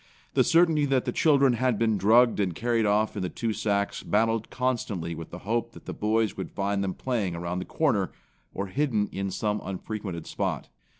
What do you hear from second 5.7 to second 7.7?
that the boys would find them playing around the